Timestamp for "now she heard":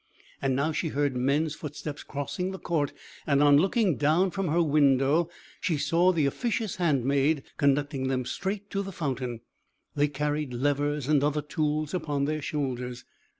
0.55-1.15